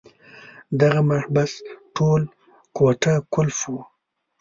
دغه 0.81 1.01
محبس 1.09 1.51
ټول 1.95 2.21
کوټه 2.77 3.13
قلف 3.33 3.57
وو. 3.71 3.79